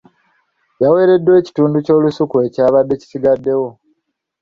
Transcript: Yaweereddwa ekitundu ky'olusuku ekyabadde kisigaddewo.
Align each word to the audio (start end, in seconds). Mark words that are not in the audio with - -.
Yaweereddwa 0.81 1.33
ekitundu 1.41 1.77
ky'olusuku 1.85 2.35
ekyabadde 2.47 2.95
kisigaddewo. 3.01 3.69